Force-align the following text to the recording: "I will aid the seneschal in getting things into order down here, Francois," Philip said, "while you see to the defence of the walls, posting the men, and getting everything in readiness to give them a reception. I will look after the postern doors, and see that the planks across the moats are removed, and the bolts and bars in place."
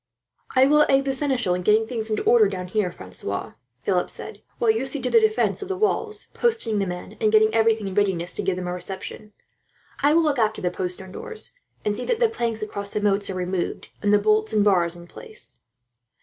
"I 0.55 0.65
will 0.65 0.87
aid 0.89 1.05
the 1.05 1.13
seneschal 1.13 1.53
in 1.53 1.61
getting 1.61 1.85
things 1.85 2.09
into 2.09 2.23
order 2.23 2.47
down 2.47 2.65
here, 2.69 2.91
Francois," 2.91 3.53
Philip 3.83 4.09
said, 4.09 4.41
"while 4.57 4.71
you 4.71 4.87
see 4.87 4.99
to 4.99 5.11
the 5.11 5.19
defence 5.19 5.61
of 5.61 5.67
the 5.67 5.77
walls, 5.77 6.29
posting 6.33 6.79
the 6.79 6.87
men, 6.87 7.17
and 7.21 7.31
getting 7.31 7.53
everything 7.53 7.87
in 7.87 7.93
readiness 7.93 8.33
to 8.33 8.41
give 8.41 8.55
them 8.55 8.65
a 8.67 8.73
reception. 8.73 9.31
I 10.01 10.15
will 10.15 10.23
look 10.23 10.39
after 10.39 10.59
the 10.59 10.71
postern 10.71 11.11
doors, 11.11 11.51
and 11.85 11.95
see 11.95 12.05
that 12.05 12.19
the 12.19 12.29
planks 12.29 12.63
across 12.63 12.89
the 12.89 12.99
moats 12.99 13.29
are 13.29 13.35
removed, 13.35 13.89
and 14.01 14.11
the 14.11 14.17
bolts 14.17 14.53
and 14.53 14.63
bars 14.65 14.95
in 14.95 15.05
place." 15.05 15.59